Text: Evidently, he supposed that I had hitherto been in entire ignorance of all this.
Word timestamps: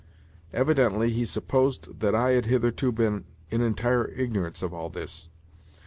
Evidently, 0.51 1.11
he 1.11 1.23
supposed 1.25 1.99
that 1.99 2.15
I 2.15 2.31
had 2.31 2.47
hitherto 2.47 2.91
been 2.91 3.23
in 3.51 3.61
entire 3.61 4.07
ignorance 4.07 4.63
of 4.63 4.73
all 4.73 4.89
this. 4.89 5.29